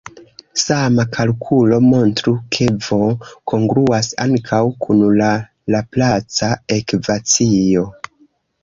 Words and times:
Sama 0.59 1.03
kalkulo 1.17 1.79
montru, 1.89 2.33
ke 2.57 2.67
"v" 2.87 2.99
kongruas 3.53 4.11
ankaŭ 4.27 4.63
kun 4.87 5.05
la 5.23 5.31
laplaca 5.77 6.53
ekvacio. 6.81 7.89